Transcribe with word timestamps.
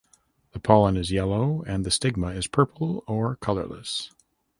The 0.53 0.59
pollen 0.59 0.97
is 0.97 1.11
yellow 1.11 1.61
and 1.67 1.85
the 1.85 1.91
stigma 1.91 2.29
is 2.29 2.47
purple 2.47 3.03
or 3.05 3.35
colourless. 3.35 4.09